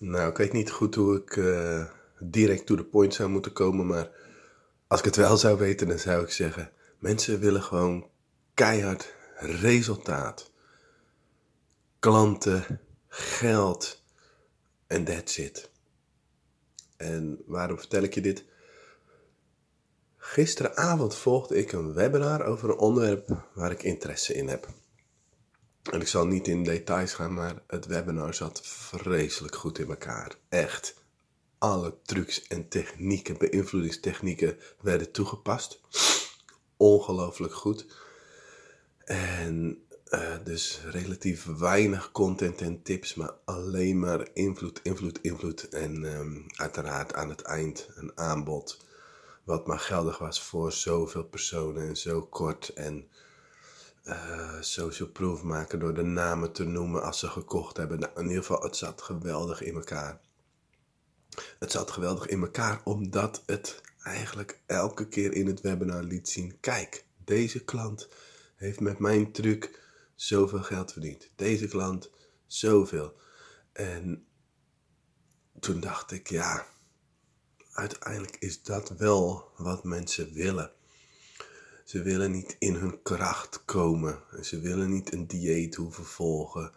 Nou, 0.00 0.30
ik 0.30 0.36
weet 0.36 0.52
niet 0.52 0.70
goed 0.70 0.94
hoe 0.94 1.16
ik 1.16 1.36
uh, 1.36 1.84
direct 2.18 2.66
to 2.66 2.74
the 2.74 2.84
point 2.84 3.14
zou 3.14 3.28
moeten 3.28 3.52
komen, 3.52 3.86
maar 3.86 4.10
als 4.86 4.98
ik 4.98 5.04
het 5.04 5.16
wel 5.16 5.36
zou 5.36 5.58
weten, 5.58 5.88
dan 5.88 5.98
zou 5.98 6.22
ik 6.22 6.30
zeggen: 6.30 6.72
mensen 6.98 7.40
willen 7.40 7.62
gewoon 7.62 8.08
keihard 8.54 9.14
resultaat. 9.34 10.52
Klanten, 11.98 12.80
geld 13.08 14.02
en 14.86 15.04
that's 15.04 15.36
it. 15.38 15.70
En 16.96 17.42
waarom 17.46 17.78
vertel 17.78 18.02
ik 18.02 18.14
je 18.14 18.20
dit? 18.20 18.44
Gisteravond 20.16 21.14
volgde 21.14 21.56
ik 21.56 21.72
een 21.72 21.92
webinar 21.92 22.44
over 22.44 22.70
een 22.70 22.78
onderwerp 22.78 23.48
waar 23.54 23.70
ik 23.70 23.82
interesse 23.82 24.34
in 24.34 24.48
heb. 24.48 24.68
En 25.90 26.00
ik 26.00 26.08
zal 26.08 26.26
niet 26.26 26.48
in 26.48 26.64
details 26.64 27.12
gaan, 27.12 27.34
maar 27.34 27.62
het 27.66 27.86
webinar 27.86 28.34
zat 28.34 28.60
vreselijk 28.64 29.56
goed 29.56 29.78
in 29.78 29.88
elkaar. 29.88 30.36
Echt. 30.48 30.94
Alle 31.58 31.94
trucs 32.02 32.46
en 32.46 32.68
technieken, 32.68 33.38
beïnvloedingstechnieken 33.38 34.58
werden 34.80 35.10
toegepast. 35.10 35.80
Ongelooflijk 36.76 37.54
goed. 37.54 37.86
En 39.04 39.84
uh, 40.10 40.34
dus 40.44 40.80
relatief 40.84 41.44
weinig 41.44 42.12
content 42.12 42.60
en 42.60 42.82
tips, 42.82 43.14
maar 43.14 43.34
alleen 43.44 43.98
maar 43.98 44.28
invloed, 44.32 44.80
invloed, 44.82 45.18
invloed. 45.22 45.68
En 45.68 46.04
um, 46.04 46.46
uiteraard 46.56 47.14
aan 47.14 47.28
het 47.28 47.42
eind 47.42 47.88
een 47.94 48.18
aanbod 48.18 48.84
wat 49.44 49.66
maar 49.66 49.78
geldig 49.78 50.18
was 50.18 50.42
voor 50.42 50.72
zoveel 50.72 51.24
personen 51.24 51.88
en 51.88 51.96
zo 51.96 52.22
kort. 52.22 52.68
En 52.68 53.08
uh, 54.04 54.60
social 54.60 55.08
proof 55.08 55.42
maken 55.42 55.78
door 55.78 55.94
de 55.94 56.02
namen 56.02 56.52
te 56.52 56.64
noemen 56.64 57.02
als 57.02 57.18
ze 57.18 57.28
gekocht 57.28 57.76
hebben. 57.76 57.98
Nou, 57.98 58.12
in 58.16 58.22
ieder 58.22 58.44
geval, 58.44 58.62
het 58.62 58.76
zat 58.76 59.02
geweldig 59.02 59.62
in 59.62 59.74
elkaar. 59.74 60.20
Het 61.58 61.70
zat 61.70 61.90
geweldig 61.90 62.26
in 62.26 62.40
elkaar 62.42 62.80
omdat 62.84 63.42
het 63.46 63.80
eigenlijk 64.02 64.60
elke 64.66 65.08
keer 65.08 65.32
in 65.32 65.46
het 65.46 65.60
webinar 65.60 66.02
liet 66.02 66.28
zien: 66.28 66.60
kijk, 66.60 67.04
deze 67.24 67.64
klant 67.64 68.08
heeft 68.56 68.80
met 68.80 68.98
mijn 68.98 69.32
truc 69.32 69.80
zoveel 70.14 70.62
geld 70.62 70.92
verdiend. 70.92 71.30
Deze 71.36 71.68
klant 71.68 72.10
zoveel. 72.46 73.14
En 73.72 74.26
toen 75.60 75.80
dacht 75.80 76.10
ik, 76.10 76.28
ja, 76.28 76.66
uiteindelijk 77.72 78.36
is 78.36 78.62
dat 78.62 78.88
wel 78.88 79.50
wat 79.56 79.84
mensen 79.84 80.32
willen. 80.32 80.72
Ze 81.90 82.02
willen 82.02 82.30
niet 82.30 82.56
in 82.58 82.74
hun 82.74 83.02
kracht 83.02 83.64
komen. 83.64 84.18
Ze 84.42 84.60
willen 84.60 84.90
niet 84.90 85.12
een 85.12 85.26
dieet 85.26 85.74
hoeven 85.74 86.04
volgen. 86.04 86.72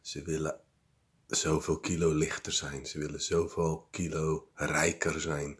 Ze 0.00 0.22
willen 0.22 0.60
zoveel 1.26 1.78
kilo 1.78 2.12
lichter 2.12 2.52
zijn. 2.52 2.86
Ze 2.86 2.98
willen 2.98 3.22
zoveel 3.22 3.88
kilo 3.90 4.48
rijker 4.54 5.20
zijn. 5.20 5.58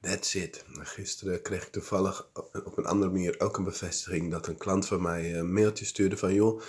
That's 0.00 0.34
it. 0.34 0.64
Gisteren 0.72 1.42
kreeg 1.42 1.66
ik 1.66 1.72
toevallig 1.72 2.30
op 2.64 2.78
een 2.78 2.86
andere 2.86 3.10
manier 3.10 3.40
ook 3.40 3.56
een 3.56 3.64
bevestiging 3.64 4.30
dat 4.30 4.46
een 4.46 4.58
klant 4.58 4.86
van 4.86 5.02
mij 5.02 5.38
een 5.38 5.52
mailtje 5.52 5.84
stuurde 5.84 6.16
van 6.16 6.34
joh, 6.34 6.62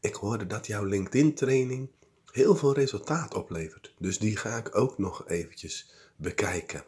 ik 0.00 0.14
hoorde 0.14 0.46
dat 0.46 0.66
jouw 0.66 0.84
LinkedIn 0.84 1.34
training 1.34 1.90
heel 2.30 2.56
veel 2.56 2.74
resultaat 2.74 3.34
oplevert. 3.34 3.94
Dus 3.98 4.18
die 4.18 4.36
ga 4.36 4.56
ik 4.56 4.76
ook 4.76 4.98
nog 4.98 5.28
eventjes 5.28 5.90
bekijken. 6.16 6.84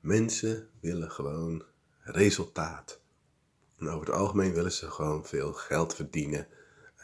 Mensen 0.00 0.68
willen 0.80 1.10
gewoon 1.10 1.72
resultaat. 2.04 3.00
Over 3.78 4.06
het 4.06 4.10
algemeen 4.10 4.52
willen 4.52 4.72
ze 4.72 4.90
gewoon 4.90 5.26
veel 5.26 5.52
geld 5.52 5.94
verdienen 5.94 6.46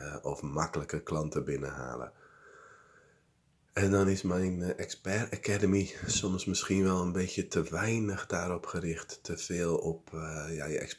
uh, 0.01 0.17
of 0.23 0.43
makkelijke 0.43 1.03
klanten 1.03 1.45
binnenhalen. 1.45 2.13
En 3.73 3.91
dan 3.91 4.09
is 4.09 4.23
mijn 4.23 4.59
uh, 4.59 4.79
Expert 4.79 5.33
Academy 5.33 5.95
soms 6.07 6.45
misschien 6.45 6.83
wel 6.83 7.03
een 7.03 7.13
beetje 7.13 7.49
te 7.49 7.63
weinig 7.63 8.27
daarop 8.27 8.67
gericht. 8.67 9.19
Te 9.23 9.39
veel 9.39 9.77
op 9.77 10.11
uh, 10.15 10.47
ja, 10.57 10.65
je 10.67 10.97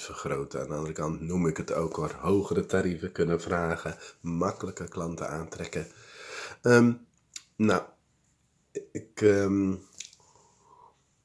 vergroten. 0.00 0.60
Aan 0.60 0.68
de 0.68 0.74
andere 0.74 0.92
kant 0.92 1.20
noem 1.20 1.46
ik 1.46 1.56
het 1.56 1.72
ook 1.72 1.96
hoor. 1.96 2.10
Hogere 2.10 2.66
tarieven 2.66 3.12
kunnen 3.12 3.40
vragen. 3.40 3.96
Makkelijke 4.20 4.88
klanten 4.88 5.28
aantrekken. 5.28 5.86
Um, 6.62 7.06
nou, 7.56 7.82
ik, 8.92 9.20
um, 9.20 9.82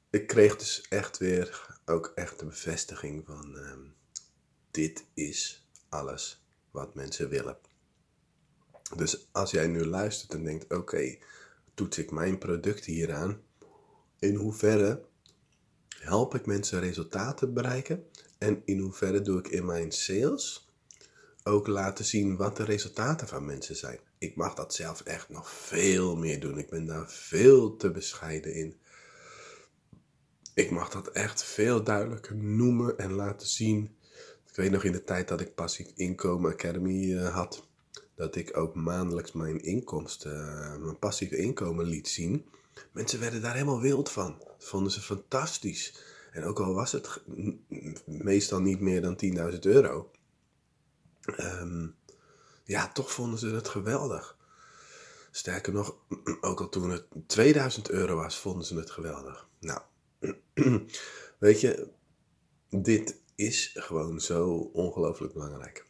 ik 0.09 0.27
kreeg 0.27 0.57
dus 0.57 0.85
echt 0.89 1.17
weer 1.17 1.72
ook 1.85 2.11
echt 2.15 2.39
de 2.39 2.45
bevestiging 2.45 3.25
van 3.25 3.55
uh, 3.55 3.71
dit 4.71 5.05
is 5.13 5.67
alles 5.89 6.45
wat 6.71 6.95
mensen 6.95 7.29
willen. 7.29 7.57
Dus 8.95 9.27
als 9.31 9.51
jij 9.51 9.67
nu 9.67 9.85
luistert 9.85 10.33
en 10.33 10.43
denkt, 10.43 10.73
oké, 10.73 11.17
toets 11.73 11.97
ik 11.97 12.11
mijn 12.11 12.37
product 12.37 12.85
hieraan? 12.85 13.41
In 14.19 14.35
hoeverre 14.35 15.05
help 15.99 16.35
ik 16.35 16.45
mensen 16.45 16.79
resultaten 16.79 17.53
bereiken? 17.53 18.07
En 18.37 18.61
in 18.65 18.79
hoeverre 18.79 19.21
doe 19.21 19.39
ik 19.39 19.47
in 19.47 19.65
mijn 19.65 19.91
sales 19.91 20.67
ook 21.43 21.67
laten 21.67 22.05
zien 22.05 22.35
wat 22.35 22.57
de 22.57 22.63
resultaten 22.63 23.27
van 23.27 23.45
mensen 23.45 23.75
zijn? 23.75 23.99
Ik 24.17 24.35
mag 24.35 24.53
dat 24.53 24.73
zelf 24.73 25.01
echt 25.01 25.29
nog 25.29 25.49
veel 25.49 26.15
meer 26.15 26.39
doen. 26.39 26.57
Ik 26.57 26.69
ben 26.69 26.85
daar 26.85 27.09
veel 27.11 27.75
te 27.75 27.91
bescheiden 27.91 28.53
in 28.53 28.79
ik 30.53 30.71
mag 30.71 30.89
dat 30.89 31.07
echt 31.07 31.43
veel 31.43 31.83
duidelijker 31.83 32.35
noemen 32.35 32.97
en 32.97 33.11
laten 33.11 33.47
zien. 33.47 33.95
Ik 34.49 34.55
weet 34.55 34.71
nog 34.71 34.83
in 34.83 34.91
de 34.91 35.03
tijd 35.03 35.27
dat 35.27 35.41
ik 35.41 35.55
Passief 35.55 35.87
Inkomen 35.95 36.51
Academy 36.51 37.11
uh, 37.11 37.33
had, 37.33 37.67
dat 38.15 38.35
ik 38.35 38.57
ook 38.57 38.75
maandelijks 38.75 39.31
mijn 39.31 39.63
inkomsten, 39.63 40.31
uh, 40.31 40.83
mijn 40.83 40.99
passieve 40.99 41.37
inkomen 41.37 41.85
liet 41.85 42.07
zien. 42.07 42.45
Mensen 42.91 43.19
werden 43.19 43.41
daar 43.41 43.53
helemaal 43.53 43.81
wild 43.81 44.11
van. 44.11 44.35
Dat 44.37 44.67
vonden 44.67 44.91
ze 44.91 45.01
fantastisch. 45.01 45.93
En 46.31 46.43
ook 46.43 46.59
al 46.59 46.73
was 46.73 46.91
het 46.91 47.21
meestal 48.05 48.59
niet 48.61 48.79
meer 48.79 49.01
dan 49.01 49.17
10.000 49.53 49.59
euro. 49.59 50.11
Um, 51.39 51.95
ja, 52.63 52.91
toch 52.91 53.11
vonden 53.11 53.39
ze 53.39 53.47
het 53.47 53.67
geweldig. 53.67 54.37
Sterker 55.31 55.73
nog, 55.73 55.95
ook 56.41 56.59
al 56.59 56.69
toen 56.69 56.89
het 56.89 57.05
2000 57.27 57.89
euro 57.89 58.15
was, 58.15 58.39
vonden 58.39 58.65
ze 58.65 58.75
het 58.75 58.91
geweldig. 58.91 59.47
Nou, 59.59 59.81
Weet 61.39 61.61
je, 61.61 61.87
dit 62.69 63.21
is 63.35 63.75
gewoon 63.79 64.21
zo 64.21 64.69
ongelooflijk 64.73 65.33
belangrijk. 65.33 65.85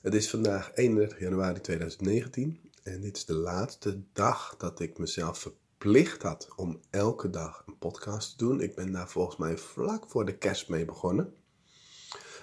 Het 0.00 0.14
is 0.14 0.30
vandaag 0.30 0.70
31 0.74 1.20
januari 1.20 1.60
2019 1.60 2.70
en 2.82 3.00
dit 3.00 3.16
is 3.16 3.24
de 3.24 3.34
laatste 3.34 4.02
dag 4.12 4.56
dat 4.58 4.80
ik 4.80 4.98
mezelf 4.98 5.38
verplicht 5.38 6.22
had 6.22 6.48
om 6.56 6.80
elke 6.90 7.30
dag 7.30 7.62
een 7.66 7.78
podcast 7.78 8.30
te 8.30 8.44
doen. 8.44 8.60
Ik 8.60 8.74
ben 8.74 8.92
daar 8.92 9.08
volgens 9.08 9.36
mij 9.36 9.58
vlak 9.58 10.04
voor 10.08 10.24
de 10.24 10.38
kerst 10.38 10.68
mee 10.68 10.84
begonnen. 10.84 11.34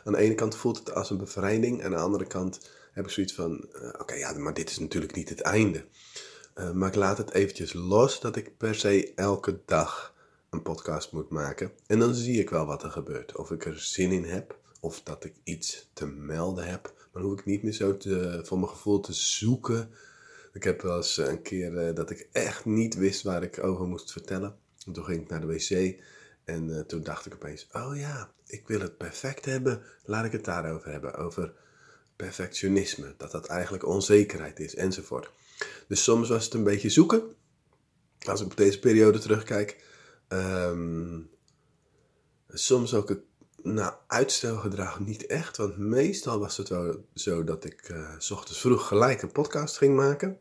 Aan 0.04 0.14
de 0.14 0.20
ene 0.20 0.36
kant 0.36 0.56
voelt 0.56 0.78
het 0.78 0.94
als 0.94 1.10
een 1.10 1.18
bevrijding, 1.18 1.84
aan 1.84 1.92
de 1.92 1.98
andere 1.98 2.28
kant 2.28 2.70
heb 2.92 3.06
ik 3.06 3.12
zoiets 3.12 3.34
van: 3.34 3.70
uh, 3.74 3.90
oké, 4.00 4.14
ja, 4.14 4.34
maar 4.34 4.54
dit 4.54 4.70
is 4.70 4.80
natuurlijk 4.80 5.16
niet 5.16 5.30
het 5.30 5.42
einde. 5.42 5.86
Uh, 6.56 6.72
maar 6.72 6.88
ik 6.88 6.96
laat 6.96 7.18
het 7.18 7.32
eventjes 7.32 7.74
los 7.74 8.20
dat 8.20 8.36
ik 8.36 8.58
per 8.58 8.76
se 8.76 9.14
elke 9.14 9.62
dag 9.66 10.16
een 10.50 10.62
podcast 10.62 11.12
moet 11.12 11.30
maken. 11.30 11.72
En 11.88 12.00
dan 12.00 12.14
zie 12.14 12.40
ik 12.40 12.50
wel 12.50 12.66
wat 12.66 12.84
er 12.84 12.92
gebeurt. 12.92 13.36
Of 13.36 13.52
ik 13.52 13.66
er 13.66 13.80
zin 13.80 14.12
in 14.12 14.24
heb, 14.24 14.60
of 14.80 15.02
dat 15.04 15.24
ik 15.24 15.34
iets 15.44 15.90
te 15.94 16.06
melden 16.06 16.68
heb. 16.68 16.94
Maar 17.14 17.24
hoef 17.24 17.40
ik 17.40 17.46
niet 17.46 17.64
meer 17.64 17.74
zo 17.74 17.98
te, 17.98 18.42
voor 18.44 18.60
mijn 18.60 18.72
gevoel 18.72 19.00
te 19.00 19.14
zoeken. 19.14 19.90
Ik 20.54 20.64
heb 20.64 20.82
wel 20.82 20.98
eens 20.98 21.18
een 21.18 21.42
keer 21.42 21.88
uh, 21.88 21.96
dat 21.96 22.10
ik 22.10 22.30
echt 22.32 22.66
niet 22.66 22.96
wist 22.96 23.24
waar 23.24 23.44
ik 23.44 23.64
over 23.64 23.86
moest 23.86 24.12
vertellen. 24.12 24.58
En 24.86 24.94
toen 24.94 25.06
ging 25.06 25.22
ik 25.22 25.30
naar 25.30 25.42
de 25.42 25.48
wc 25.48 26.00
en 26.44 26.70
uh, 26.70 26.80
toen 26.80 27.04
dacht 27.04 27.26
ik 27.26 27.34
opeens: 27.34 27.68
oh 27.72 27.98
ja, 27.98 28.32
ik 28.46 28.68
wil 28.68 28.80
het 28.80 28.98
perfect 28.98 29.46
hebben. 29.46 29.82
Laat 30.04 30.26
ik 30.26 30.32
het 30.32 30.46
daarover 30.46 30.92
hebben. 30.92 31.16
Over 31.16 31.54
perfectionisme. 32.16 33.14
Dat 33.18 33.32
dat 33.32 33.46
eigenlijk 33.46 33.86
onzekerheid 33.86 34.60
is 34.60 34.76
enzovoort. 34.76 35.32
Dus 35.88 36.04
soms 36.04 36.30
was 36.30 36.46
het 36.46 36.54
een 36.54 36.64
beetje 36.64 36.90
zoeken. 36.90 37.36
Als 38.20 38.42
ik 38.42 38.46
op 38.46 38.58
deze 38.58 38.80
periode 38.80 39.20
terugkijk, 39.20 39.84
Um, 40.30 41.30
soms 42.48 42.94
ook 42.94 43.10
het 43.10 43.22
nou, 43.62 43.94
uitstelgedrag 44.08 45.00
niet 45.00 45.26
echt. 45.26 45.58
Want 45.58 45.78
meestal 45.78 46.40
was 46.40 46.58
het 46.58 46.70
wel 46.70 47.06
zo 47.14 47.44
dat 47.44 47.64
ik 47.66 47.90
uh, 47.90 48.16
s 48.18 48.32
ochtends 48.32 48.60
vroeg 48.60 48.88
gelijk 48.88 49.22
een 49.22 49.32
podcast 49.32 49.78
ging 49.78 49.96
maken. 49.96 50.40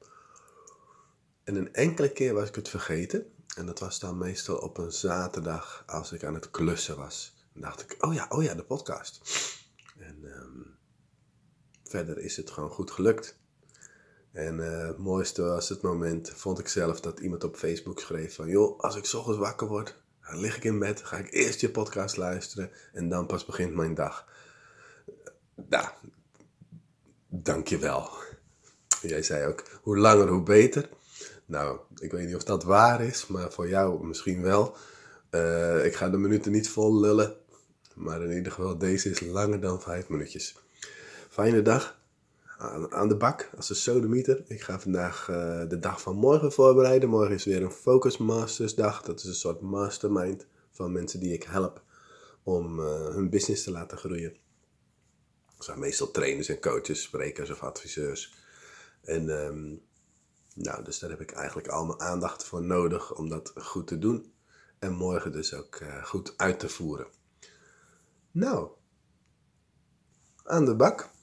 En 1.45 1.57
een 1.57 1.73
enkele 1.75 2.13
keer 2.13 2.35
was 2.35 2.49
ik 2.49 2.55
het 2.55 2.69
vergeten. 2.69 3.27
En 3.57 3.67
dat 3.67 3.79
was 3.79 3.99
dan 3.99 4.19
meestal 4.19 4.57
op 4.57 4.79
een 4.79 4.93
zaterdag 4.93 5.83
als 5.87 6.13
ik 6.13 6.25
aan 6.25 6.35
het 6.35 6.51
klussen 6.51 6.97
was. 6.97 7.35
Dan 7.53 7.63
dacht 7.63 7.83
ik, 7.83 8.05
oh 8.05 8.15
ja, 8.15 8.27
oh 8.29 8.43
ja, 8.43 8.55
de 8.55 8.65
podcast. 8.65 9.21
En 9.99 10.25
um, 10.25 10.77
verder 11.85 12.19
is 12.19 12.37
het 12.37 12.51
gewoon 12.51 12.71
goed 12.71 12.91
gelukt. 12.91 13.39
En 14.37 14.59
uh, 14.59 14.87
het 14.87 14.99
mooiste 14.99 15.43
was 15.43 15.69
het 15.69 15.83
moment, 15.83 16.31
vond 16.35 16.59
ik 16.59 16.69
zelf, 16.69 17.01
dat 17.01 17.21
iemand 17.21 17.45
op 17.45 17.57
Facebook 17.57 18.01
schreef 18.01 18.35
van... 18.35 18.49
joh, 18.49 18.81
als 18.81 18.97
ik 18.97 19.15
ochtends 19.15 19.39
wakker 19.39 19.67
word, 19.67 19.95
dan 20.27 20.41
lig 20.41 20.57
ik 20.57 20.65
in 20.65 20.79
bed, 20.79 21.03
ga 21.03 21.17
ik 21.17 21.33
eerst 21.33 21.61
je 21.61 21.71
podcast 21.71 22.17
luisteren 22.17 22.71
en 22.93 23.09
dan 23.09 23.27
pas 23.27 23.45
begint 23.45 23.75
mijn 23.75 23.95
dag. 23.95 24.27
Nou, 25.69 25.89
dankjewel. 27.29 28.11
Jij 29.03 29.23
zei 29.23 29.47
ook, 29.47 29.63
hoe 29.83 29.99
langer 29.99 30.29
hoe 30.29 30.43
beter. 30.43 30.89
Nou, 31.47 31.79
ik 31.95 32.13
weet 32.13 32.27
niet 32.27 32.37
of 32.37 32.45
dat 32.45 32.65
waar 32.65 33.03
is, 33.03 33.27
maar 33.27 33.53
voor 33.53 33.69
jou 33.69 34.07
misschien 34.07 34.43
wel. 34.43 34.77
Uh, 35.31 35.85
ik 35.85 35.95
ga 35.95 36.09
de 36.09 36.17
minuten 36.17 36.53
niet 36.53 36.69
vol 36.69 37.01
lullen, 37.01 37.37
maar 37.95 38.23
in 38.23 38.37
ieder 38.37 38.53
geval 38.53 38.79
deze 38.79 39.11
is 39.11 39.21
langer 39.21 39.61
dan 39.61 39.83
vijf 39.83 40.09
minuutjes. 40.09 40.57
Fijne 41.29 41.63
dag, 41.63 41.99
aan, 42.59 43.09
de 43.09 43.17
bak 43.17 43.51
als 43.57 43.71
een 43.71 43.77
sodemieter. 43.77 44.45
Ik 44.47 44.61
ga 44.61 44.81
vandaag 44.81 45.29
uh, 45.29 45.69
de 45.69 45.79
dag 45.79 46.01
van 46.01 46.17
morgen 46.17 46.53
voorbereiden. 46.53 47.09
Morgen 47.09 47.35
is 47.35 47.45
weer 47.45 47.63
een 47.63 47.71
Focus 47.71 48.17
Masters 48.17 48.75
dag. 48.75 49.03
Dat 49.03 49.19
is 49.19 49.25
een 49.25 49.35
soort 49.35 49.61
mastermind 49.61 50.47
van 50.71 50.93
mensen 50.93 51.21
die 51.21 51.33
ik 51.33 51.43
help 51.43 51.83
om 52.43 52.81
uh, 52.81 53.09
hun 53.09 53.31
business 53.31 53.65
te 53.65 53.71
laten 53.71 53.99
groeien. 53.99 54.37
Dat 55.57 55.65
zijn 55.65 55.79
meestal 55.79 56.11
trainers 56.11 56.49
en 56.49 56.61
coaches, 56.61 57.03
sprekers 57.03 57.51
of 57.51 57.63
adviseurs. 57.63 58.35
En 59.03 59.29
um, 59.29 59.83
nou, 60.55 60.85
dus 60.85 60.99
daar 60.99 61.11
heb 61.11 61.21
ik 61.21 61.33
eigenlijk 61.33 61.69
al 61.69 61.87
mijn 61.87 62.01
aandacht 62.01 62.45
voor 62.45 62.63
nodig 62.63 63.15
om 63.15 63.29
dat 63.29 63.53
goed 63.55 63.87
te 63.87 63.99
doen. 63.99 64.33
En 64.79 64.93
morgen 64.93 65.33
dus 65.33 65.55
ook 65.55 65.81
uh, 65.81 66.05
goed 66.05 66.35
uit 66.37 66.59
te 66.59 66.69
voeren. 66.69 67.07
Nou, 68.31 68.71
aan 70.45 70.65
de 70.65 70.77
bak. 70.77 71.15